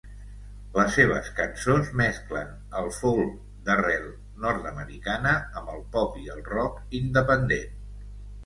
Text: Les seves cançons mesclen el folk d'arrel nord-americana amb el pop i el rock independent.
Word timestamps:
Les 0.77 0.95
seves 0.99 1.27
cançons 1.39 1.91
mesclen 1.99 2.49
el 2.79 2.89
folk 3.01 3.35
d'arrel 3.69 4.09
nord-americana 4.47 5.37
amb 5.61 5.73
el 5.75 5.87
pop 5.99 6.19
i 6.25 6.27
el 6.37 6.45
rock 6.53 6.83
independent. 7.03 7.79